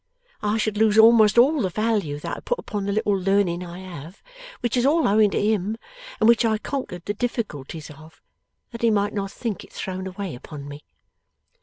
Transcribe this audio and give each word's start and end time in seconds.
I 0.41 0.57
should 0.57 0.77
lose 0.79 0.97
almost 0.97 1.37
all 1.37 1.61
the 1.61 1.69
value 1.69 2.17
that 2.21 2.35
I 2.35 2.39
put 2.39 2.57
upon 2.57 2.85
the 2.85 2.91
little 2.91 3.15
learning 3.15 3.63
I 3.63 3.81
have, 3.81 4.23
which 4.61 4.75
is 4.75 4.83
all 4.83 5.07
owing 5.07 5.29
to 5.29 5.39
him, 5.39 5.77
and 6.19 6.27
which 6.27 6.43
I 6.43 6.57
conquered 6.57 7.05
the 7.05 7.13
difficulties 7.13 7.91
of, 7.91 8.19
that 8.71 8.81
he 8.81 8.89
might 8.89 9.13
not 9.13 9.29
think 9.29 9.63
it 9.63 9.71
thrown 9.71 10.07
away 10.07 10.33
upon 10.33 10.67
me. 10.67 10.81